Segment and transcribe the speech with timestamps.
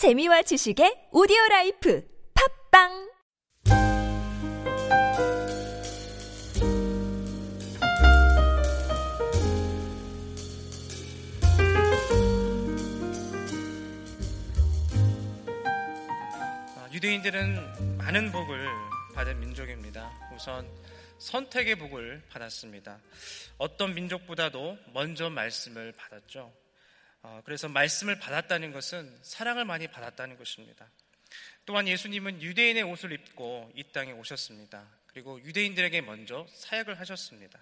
[0.00, 2.02] 재미와 지식의 오디오 라이프
[2.72, 3.10] 팟빵
[16.78, 18.68] 아, 유대인들은 많은 복을
[19.14, 20.10] 받은 민족입니다.
[20.34, 20.66] 우선
[21.18, 22.98] 선택의 복을 받았습니다.
[23.58, 26.50] 어떤 민족보다도 먼저 말씀을 받았죠.
[27.22, 30.90] 어, 그래서 말씀을 받았다는 것은 사랑을 많이 받았다는 것입니다.
[31.66, 34.86] 또한 예수님은 유대인의 옷을 입고 이 땅에 오셨습니다.
[35.06, 37.60] 그리고 유대인들에게 먼저 사역을 하셨습니다.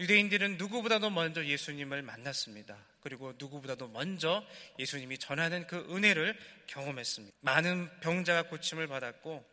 [0.00, 2.78] 유대인들은 누구보다도 먼저 예수님을 만났습니다.
[3.00, 4.44] 그리고 누구보다도 먼저
[4.78, 7.36] 예수님이 전하는 그 은혜를 경험했습니다.
[7.40, 9.44] 많은 병자가 고침을 받았고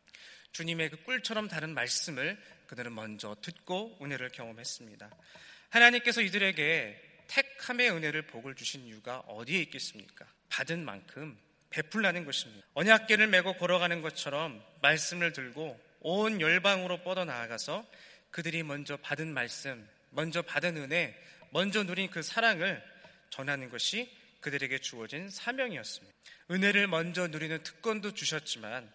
[0.54, 5.12] 주님의 그 꿀처럼 다른 말씀을 그들은 먼저 듣고 은혜를 경험했습니다.
[5.70, 10.26] 하나님께서 이들에게 택함의 은혜를 복을 주신 이유가 어디에 있겠습니까?
[10.49, 11.38] 받은 만큼
[11.70, 12.66] 베풀라는 것입니다.
[12.73, 17.86] 언약계를 메고 걸어가는 것처럼 말씀을 들고 온 열방으로 뻗어 나아가서
[18.31, 21.16] 그들이 먼저 받은 말씀, 먼저 받은 은혜,
[21.52, 22.84] 먼저 누린 그 사랑을
[23.30, 24.09] 전하는 것이
[24.41, 26.16] 그들에게 주어진 사명이었습니다.
[26.52, 28.91] 은혜를 먼저 누리는 특권도 주셨지만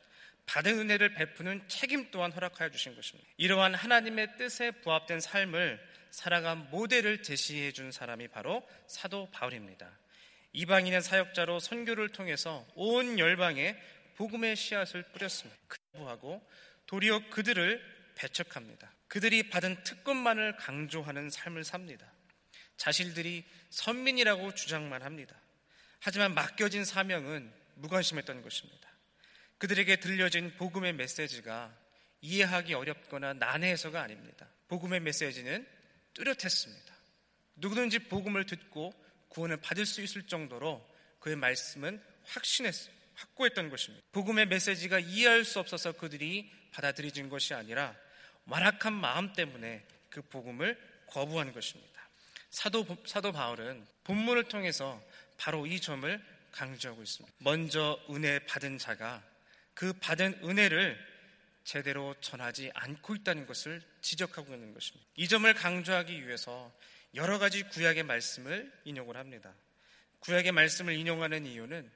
[0.47, 3.29] 받은 은혜를 베푸는 책임 또한 허락하여 주신 것입니다.
[3.37, 9.91] 이러한 하나님의 뜻에 부합된 삶을 살아간 모델을 제시해 준 사람이 바로 사도 바울입니다.
[10.53, 13.75] 이방인의 사역자로 선교를 통해서 온 열방에
[14.17, 15.59] 복음의 씨앗을 뿌렸습니다.
[15.93, 16.47] 그하고
[16.87, 17.83] 도리어 그들을
[18.15, 18.93] 배척합니다.
[19.09, 22.07] 그들이 받은 특권만을 강조하는 삶을 삽니다.
[22.77, 25.35] 자신들이 선민이라고 주장만 합니다.
[25.99, 28.89] 하지만 맡겨진 사명은 무관심했던 것입니다.
[29.57, 31.75] 그들에게 들려진 복음의 메시지가
[32.21, 34.47] 이해하기 어렵거나 난해해서가 아닙니다.
[34.69, 35.67] 복음의 메시지는
[36.15, 36.95] 뚜렷했습니다.
[37.57, 38.93] 누구든지 복음을 듣고
[39.29, 40.87] 구원을 받을 수 있을 정도로
[41.21, 42.75] 그의 말씀은 확신했,
[43.15, 44.05] 확고했던 것입니다.
[44.13, 47.95] 복음의 메시지가 이해할 수 없어서 그들이 받아들여진 것이 아니라
[48.47, 51.93] 완악한 마음 때문에 그 복음을 거부한 것입니다.
[52.51, 55.03] 사도, 사도 바울은 본문을 통해서
[55.39, 56.23] 바로 이 점을
[56.53, 57.35] 강조하고 있습니다.
[57.39, 59.23] 먼저 은혜 받은 자가
[59.75, 61.12] 그 받은 은혜를
[61.65, 65.07] 제대로 전하지 않고 있다는 것을 지적하고 있는 것입니다.
[65.17, 66.73] 이 점을 강조하기 위해서
[67.15, 69.55] 여러 가지 구약의 말씀을 인용을 합니다.
[70.21, 71.91] 구약의 말씀을 인용하는 이유는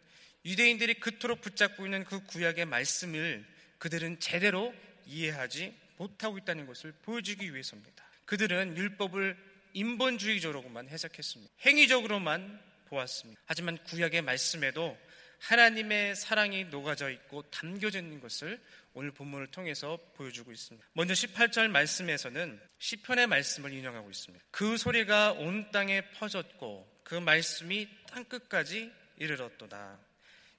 [0.45, 3.45] 유대인들이 그토록 붙잡고 있는 그 구약의 말씀을
[3.79, 4.75] 그들은 제대로
[5.07, 8.05] 이해하지 못하고 있다는 것을 보여주기 위해서입니다.
[8.27, 9.37] 그들은 율법을
[9.73, 11.53] 인본주의적으로만 해석했습니다.
[11.65, 13.41] 행위적으로만 보았습니다.
[13.47, 14.97] 하지만 구약의 말씀에도
[15.41, 18.61] 하나님의 사랑이 녹아져 있고 담겨져 있는 것을
[18.95, 20.89] 오늘 본문을 통해서 보여주고 있습니다.
[20.95, 24.45] 먼저 18절 말씀에서는 시편의 말씀을 인용하고 있습니다.
[24.51, 29.99] 그 소리가 온 땅에 퍼졌고 그 말씀이 땅 끝까지 이르렀도다.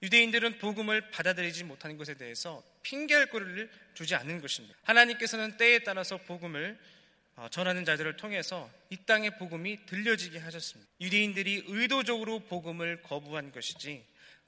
[0.04, 4.78] 유대인들은 복음을 받아들이지 못하는 것에 대해서 핑계할 거리를 주지 않는 것입니다.
[4.84, 6.78] 하나님께서는 때에 따라서 복음을
[7.36, 10.92] 어, 전하는 자들을 통해서 이 땅의 복음이 들려지게 하셨습니다.
[11.02, 14.04] 유대인들이 의도적으로 복음을 거부한 것이지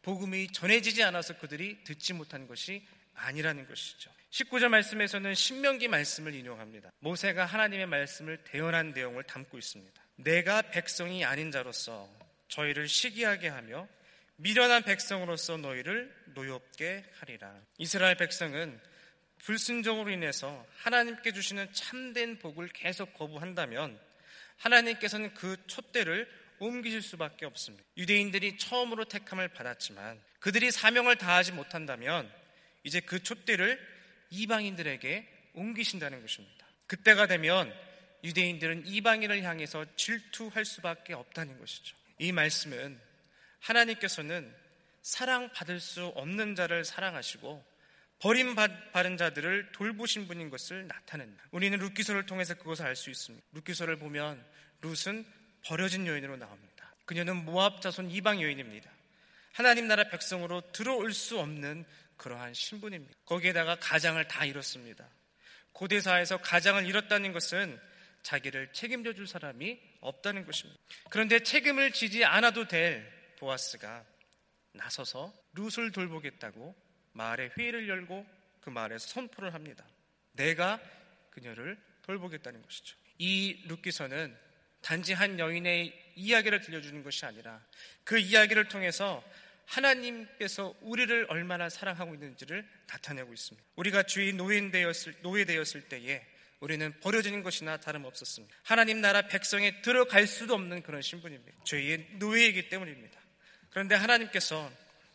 [0.09, 2.83] 복음이 전해지지 않아서 그들이 듣지 못한 것이
[3.13, 4.09] 아니라는 것이죠.
[4.31, 6.89] 19절 말씀에서는 신명기 말씀을 인용합니다.
[6.97, 10.01] 모세가 하나님의 말씀을 대언한 내용을 담고 있습니다.
[10.15, 12.09] 내가 백성이 아닌 자로서
[12.47, 13.87] 저희를 시기하게 하며
[14.37, 17.53] 미련한 백성으로서 너희를 노엽게 하리라.
[17.77, 18.79] 이스라엘 백성은
[19.43, 23.99] 불순종으로 인해서 하나님께 주시는 참된 복을 계속 거부한다면
[24.57, 27.83] 하나님께서는 그 촛대를 옮기실 수밖에 없습니다.
[27.97, 32.31] 유대인들이 처음으로 택함을 받았지만 그들이 사명을 다하지 못한다면
[32.83, 33.79] 이제 그 촛대를
[34.29, 36.67] 이방인들에게 옮기신다는 것입니다.
[36.87, 37.73] 그때가 되면
[38.23, 41.95] 유대인들은 이방인을 향해서 질투할 수밖에 없다는 것이죠.
[42.19, 42.99] 이 말씀은
[43.59, 44.53] 하나님께서는
[45.01, 47.65] 사랑받을 수 없는 자를 사랑하시고
[48.19, 51.41] 버림받은 자들을 돌보신 분인 것을 나타낸다.
[51.51, 53.45] 우리는 룻기서를 통해서 그것을 알 수 있습니다.
[53.53, 54.45] 룻기서를 보면
[54.81, 55.25] 룻은
[55.65, 56.93] 버려진 여인으로 나옵니다.
[57.05, 58.89] 그녀는 모압 자손 이방 여인입니다.
[59.53, 61.85] 하나님 나라 백성으로 들어올 수 없는
[62.17, 63.13] 그러한 신분입니다.
[63.25, 65.07] 거기에다가 가장을 다 잃었습니다.
[65.73, 67.79] 고대사에서 가장을 잃었다는 것은
[68.21, 70.79] 자기를 책임져 줄 사람이 없다는 것입니다.
[71.09, 74.05] 그런데 책임을 지지 않아도 될 보아스가
[74.73, 76.75] 나서서 룻을 돌보겠다고
[77.13, 78.25] 마을에 회의를 열고
[78.61, 79.85] 그 마을에서 선포를 합니다.
[80.33, 80.79] 내가
[81.31, 82.97] 그녀를 돌보겠다는 것이죠.
[83.17, 84.37] 이 룻기서는
[84.81, 87.61] 단지 한 여인의 이야기를 들려주는 것이 아니라
[88.03, 89.23] 그 이야기를 통해서
[89.65, 93.67] 하나님께서 우리를 얼마나 사랑하고 있는지를 나타내고 있습니다.
[93.75, 96.25] 우리가 주의 노예되었을, 노예되었을 때에
[96.59, 98.53] 우리는 버려지는 것이나 다름없었습니다.
[98.63, 101.63] 하나님 나라 백성에 들어갈 수도 없는 그런 신분입니다.
[101.63, 103.19] 죄의 노예이기 때문입니다.
[103.69, 104.71] 그런데 하나님께서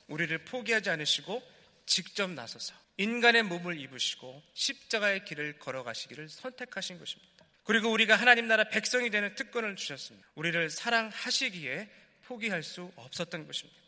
[0.06, 1.42] 우리를 포기하지 않으시고
[1.86, 7.33] 직접 나서서 인간의 몸을 입으시고 십자가의 길을 걸어가시기를 선택하신 것입니다.
[7.64, 10.28] 그리고 우리가 하나님 나라 백성이 되는 특권을 주셨습니다.
[10.34, 11.88] 우리를 사랑하시기에
[12.26, 13.80] 포기할 수 없었던 것입니다.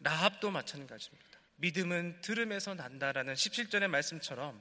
[0.00, 1.38] 라합도 마찬가지입니다.
[1.56, 4.60] 믿음은 들음에서 난다라는 17절의 말씀처럼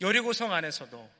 [0.00, 1.10] 여리고성 안에서도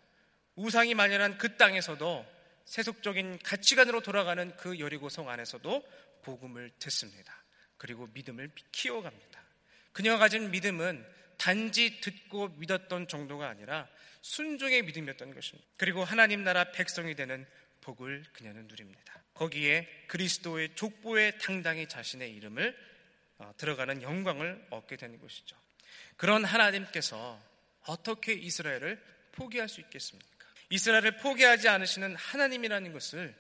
[0.55, 2.25] 우상이 만연한 그 땅에서도
[2.65, 5.85] 세속적인 가치관으로 돌아가는 그 여리고성 안에서도
[6.23, 7.35] 복음을 듣습니다.
[7.77, 9.43] 그리고 믿음을 키워갑니다.
[9.93, 11.05] 그녀가 가진 믿음은
[11.43, 13.89] 단지 듣고 믿었던 정도가 아니라
[14.21, 15.69] 순종의 믿음이었던 것입니다.
[15.77, 17.45] 그리고 하나님 나라 백성이 되는
[17.81, 19.21] 복을 그녀는 누립니다.
[19.35, 22.77] 거기에 그리스도의 족보에 당당히 자신의 이름을
[23.39, 25.57] 어, 들어가는 영광을 얻게 되는 것이죠.
[26.17, 27.43] 그런 하나님께서
[27.87, 29.03] 어떻게 이스라엘을
[29.33, 30.47] 포기할 수 있겠습니까?
[30.71, 33.35] 이스라엘을 포기하지 않으시는 하나님이라는 것을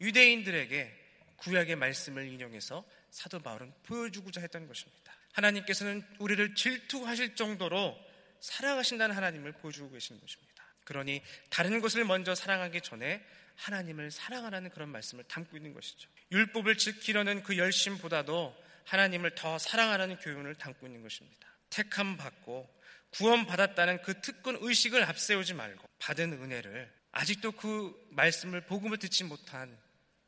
[0.00, 1.00] 유대인들에게
[1.36, 5.14] 구약의 말씀을 인용해서 사도 바울은 보여주고자 했던 것입니다.
[5.34, 7.96] 하나님께서는 우리를 질투하실 정도로
[8.40, 10.64] 사랑하신다는 하나님을 보여주고 계신 것입니다.
[10.84, 13.24] 그러니 다른 것을 먼저 사랑하기 전에
[13.56, 16.08] 하나님을 사랑하라는 그런 말씀을 담고 있는 것이죠.
[16.32, 18.54] 율법을 지키려는 그 열심보다도
[18.84, 21.48] 하나님을 더 사랑하라는 교훈을 담고 있는 것입니다.
[21.70, 22.68] 택함 받고
[23.10, 29.78] 구원 받았다는 그 특권 의식을 앞세우지 말고 받은 은혜를 아직도 그 말씀을 복음을 듣지 못한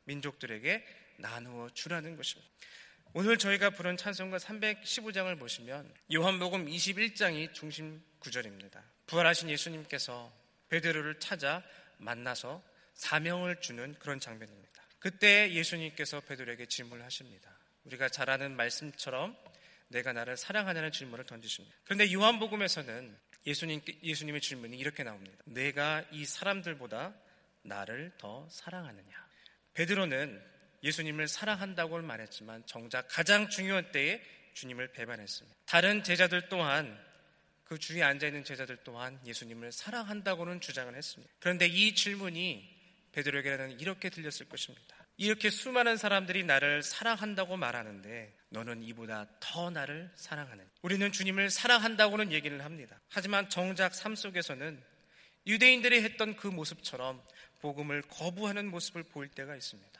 [0.05, 0.85] 민족들에게
[1.17, 2.49] 나누어 주라는 것입니다.
[3.19, 8.83] 오늘 저희가 부른 찬송가 315장을 보시면 요한복음 21장이 중심 구절입니다.
[9.07, 10.31] 부활하신 예수님께서
[10.69, 11.63] 베드로를 찾아
[11.97, 14.83] 만나서 사명을 주는 그런 장면입니다.
[14.99, 17.57] 그때 예수님께서 베드로에게 질문을 하십니다.
[17.85, 19.35] 우리가 잘 아는 말씀처럼
[19.87, 21.75] 내가 나를 사랑하냐는 질문을 던지십니다.
[21.85, 23.17] 그런데 요한복음에서는
[23.47, 25.43] 예수님, 예수님의 질문이 이렇게 나옵니다.
[25.47, 27.15] 내가 이 사람들보다
[27.63, 29.27] 나를 더 사랑하느냐.
[29.73, 34.21] 베드로는 예수님을 사랑한다고 말했지만 정작 가장 중요한 때에
[34.53, 35.57] 주님을 배반했습니다.
[35.65, 36.97] 다른 제자들 또한
[37.63, 41.33] 그 주위에 앉아 있는 제자들 또한 예수님을 사랑한다고는 주장을 했습니다.
[41.39, 42.77] 그런데 이 질문이
[43.11, 44.95] 베드로에게는 이렇게 들렸을 것입니다.
[45.17, 50.65] 이렇게 수많은 사람들이 나를 사랑한다고 말하는데 너는 이보다 더 나를 사랑하는.
[50.83, 52.99] 우리는 주님을 사랑한다고는 얘기를 합니다.
[53.09, 54.81] 하지만 정작 삶 속에서는
[55.47, 57.23] 유대인들이 했던 그 모습처럼
[57.59, 59.96] 복음을 거부하는 모습을 보일 때가 있습니다.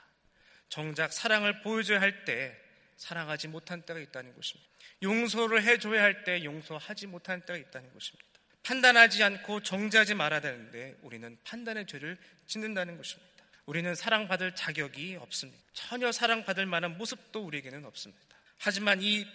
[0.70, 2.56] 정작 사랑을 보여줘야 할 때
[2.98, 4.70] 사랑하지 못한 때가 있다는 것입니다.
[5.04, 8.26] 용서를 해줘야 할 때 용서하지 못한 때가 있다는 것입니다.
[8.64, 12.18] 판단하지 않고 정죄하지 말아야 되는데 우리는 판단의 죄를
[12.48, 13.28] 짓는다는 것입니다.
[13.66, 15.64] 우리는 사랑받을 자격이 없습니다.
[15.74, 18.24] 전혀 사랑받을 만한 모습도 우리에게는 없습니다.
[18.58, 19.26] 하지만 이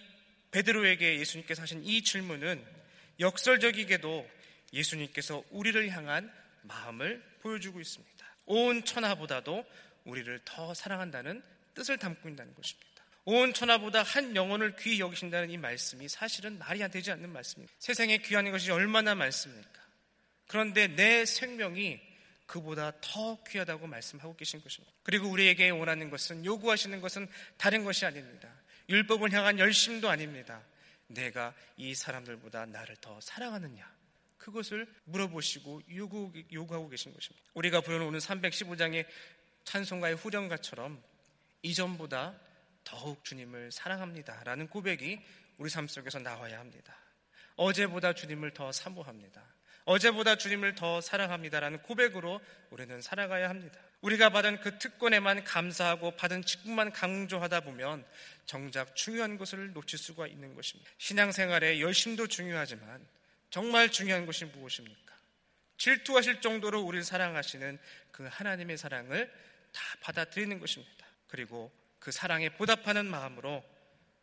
[0.51, 2.63] 베드로에게 예수님께서 하신 이 질문은
[3.19, 4.29] 역설적이게도
[4.73, 6.31] 예수님께서 우리를 향한
[6.63, 8.25] 마음을 보여주고 있습니다.
[8.45, 9.65] 온 천하보다도
[10.05, 12.93] 우리를 더 사랑한다는 뜻을 담고 있다는 것입니다.
[13.25, 17.73] 온 천하보다 한 영혼을 귀히 여기신다는 이 말씀이 사실은 말이 안 되지 않는 말씀입니다.
[17.79, 19.81] 세상에 귀한 것이 얼마나 많습니까?
[20.47, 22.01] 그런데 내 생명이
[22.45, 24.93] 그보다 더 귀하다고 말씀하고 계신 것입니다.
[25.03, 27.27] 그리고 우리에게 원하는 것은 요구하시는 것은
[27.57, 28.49] 다른 것이 아닙니다.
[28.89, 30.61] 율법을 향한 열심도 아닙니다.
[31.07, 33.91] 내가 이 사람들보다 나를 더 사랑하느냐?
[34.37, 37.49] 그것을 물어보시고 요구, 요구하고 계신 것입니다.
[37.53, 39.05] 우리가 오늘 315장의
[39.63, 41.01] 찬송가의 후렴가처럼
[41.61, 42.39] 이전보다
[42.83, 44.43] 더욱 주님을 사랑합니다.
[44.43, 45.19] 라는 고백이
[45.57, 46.95] 우리 삶 속에서 나와야 합니다.
[47.55, 49.41] 어제보다 주님을 더 사모합니다.
[49.85, 52.39] 어제보다 주님을 더 사랑합니다라는 고백으로
[52.69, 53.79] 우리는 살아가야 합니다.
[54.01, 58.05] 우리가 받은 그 특권에만 감사하고 받은 직분만 강조하다 보면
[58.45, 60.89] 정작 중요한 것을 놓칠 수가 있는 것입니다.
[60.97, 63.05] 신앙생활에 열심도 중요하지만
[63.49, 65.13] 정말 중요한 것이 무엇입니까?
[65.77, 67.79] 질투하실 정도로 우리를 사랑하시는
[68.11, 69.31] 그 하나님의 사랑을
[69.73, 71.05] 다 받아들이는 것입니다.
[71.27, 73.63] 그리고 그 사랑에 보답하는 마음으로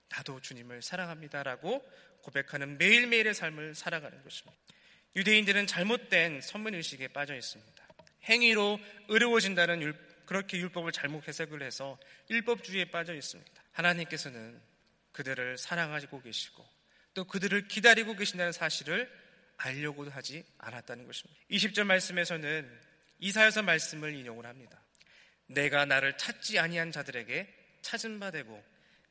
[0.09, 1.85] 나도 주님을 사랑합니다라고
[2.23, 4.59] 고백하는 매일매일의 삶을 살아가는 것입니다.
[5.16, 7.88] 유대인들은 잘못된 선문의식에 빠져 있습니다.
[8.25, 8.78] 행위로
[9.09, 9.95] 의로워진다는 율,
[10.26, 11.99] 그렇게 율법을 잘못 해석을 해서
[12.30, 13.50] 율법주의에 빠져 있습니다.
[13.73, 14.61] 하나님께서는
[15.12, 16.64] 그들을 사랑하고 계시고
[17.14, 19.11] 또 그들을 기다리고 계신다는 사실을
[19.57, 21.40] 알려고도 하지 않았다는 것입니다.
[21.50, 22.80] 20절 말씀에서는
[23.19, 24.83] 이사여서 말씀을 인용을 합니다.
[25.50, 27.47] 내가 나를 찾지 아니한 자들에게
[27.83, 28.62] 찾은 바 되고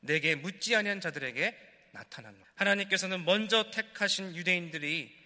[0.01, 1.55] 내게 묻지 아니한 자들에게
[1.91, 2.45] 나타난다.
[2.55, 5.17] 하나님께서는 먼저 택하신 유대인들이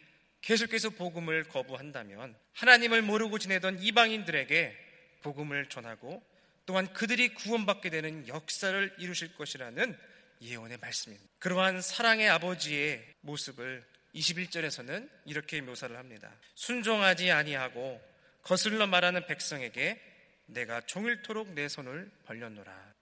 [0.41, 4.77] 계속해서 복음을 거부한다면 하나님을 모르고 지내던 이방인들에게
[5.21, 6.23] 복음을 전하고
[6.65, 9.97] 또한 그들이 구원받게 되는 역사를 이루실 것이라는
[10.41, 11.29] 예언의 말씀입니다.
[11.39, 16.31] 그러한 사랑의 아버지의 모습을 21절에서는 이렇게 묘사를 합니다.
[16.55, 18.01] 순종하지 아니하고
[18.41, 20.12] 거슬러 말하는 백성에게
[20.45, 22.93] 내가 종일토록 내 손을 벌렸노라.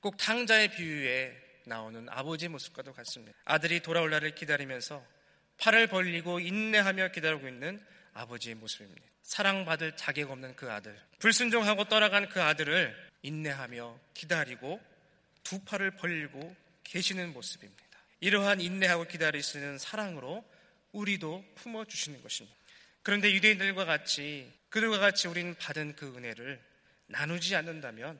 [0.00, 3.36] 꼭 탕자의 비유에 나오는 아버지 모습과도 같습니다.
[3.44, 5.04] 아들이 돌아올 날을 기다리면서
[5.58, 9.02] 팔을 벌리고 인내하며 기다리고 있는 아버지의 모습입니다.
[9.22, 14.80] 사랑받을 자격 없는 그 아들, 불순종하고 떠나간 그 아들을 인내하며 기다리고
[15.44, 16.54] 두 팔을 벌리고
[16.84, 17.84] 계시는 모습입니다.
[18.20, 20.44] 이러한 인내하고 기다리시는 사랑으로
[20.92, 22.56] 우리도 품어주시는 것입니다.
[23.02, 26.60] 그런데 유대인들과 같이 그들과 같이 우리는 받은 그 은혜를
[27.10, 28.18] 나누지 않는다면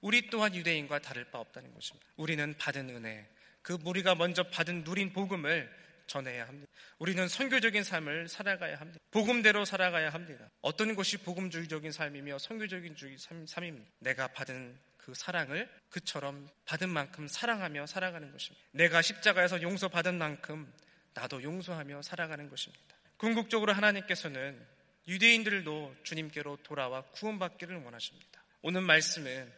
[0.00, 2.06] 우리 또한 유대인과 다를 바 없다는 것입니다.
[2.16, 3.28] 우리는 받은 은혜,
[3.62, 5.70] 그 우리가 먼저 받은 누린 복음을
[6.06, 6.70] 전해야 합니다.
[6.98, 8.98] 우리는 선교적인 삶을 살아가야 합니다.
[9.10, 10.48] 복음대로 살아가야 합니다.
[10.62, 13.90] 어떤 것이 복음주의적인 삶이며 선교적인 주의 삶입니다.
[13.98, 18.66] 내가 받은 그 사랑을 그처럼 받은 만큼 사랑하며 살아가는 것입니다.
[18.72, 20.72] 내가 십자가에서 용서받은 만큼
[21.14, 22.96] 나도 용서하며 살아가는 것입니다.
[23.16, 24.64] 궁극적으로 하나님께서는
[25.08, 28.44] 유대인들도 주님께로 돌아와 구원받기를 원하십니다.
[28.60, 29.50] 오늘 말씀은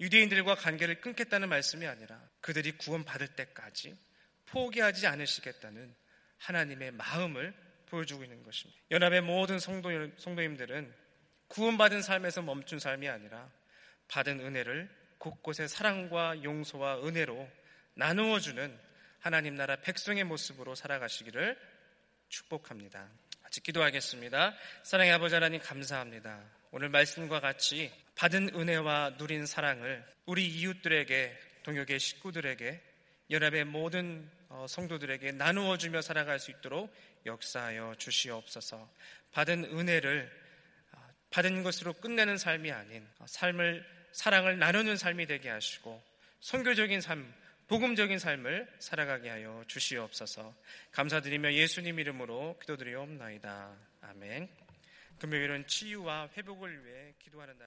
[0.00, 3.96] 유대인들과 관계를 끊겠다는 말씀이 아니라 그들이 구원받을 때까지
[4.46, 5.94] 포기하지 않으시겠다는
[6.38, 7.54] 하나님의 마음을
[7.86, 8.80] 보여주고 있는 것입니다.
[8.90, 10.92] 연합의 모든 성도, 성도님들은
[11.48, 13.50] 구원받은 삶에서 멈춘 삶이 아니라
[14.08, 17.48] 받은 은혜를 곳곳에 사랑과 용서와 은혜로
[17.94, 18.78] 나누어주는
[19.20, 21.56] 하나님 나라 백성의 모습으로 살아가시기를
[22.28, 23.08] 축복합니다.
[23.46, 24.54] 같이 기도하겠습니다.
[24.82, 26.42] 사랑의 아버지 하나님 감사합니다.
[26.72, 32.82] 오늘 말씀과 같이 받은 은혜와 누린 사랑을 우리 이웃들에게 동역의 식구들에게
[33.30, 36.92] 연합의 모든 어, 성도들에게 나누어 주며 살아갈 수 있도록
[37.24, 38.90] 역사하여 주시옵소서.
[39.30, 40.28] 받은 은혜를
[40.90, 46.02] 아, 받은 것으로 끝내는 삶이 아닌 어, 삶을 사랑을 나누는 삶이 되게 하시고
[46.40, 47.32] 선교적인 삶,
[47.68, 50.54] 복음적인 삶을 살아가게 하여 주시옵소서.
[50.92, 53.76] 감사드리며 예수님 이름으로 기도드리옵나이다.
[54.02, 54.48] 아멘.
[55.18, 57.64] 금요일은 치유와 회복을 위해 기도하는 날.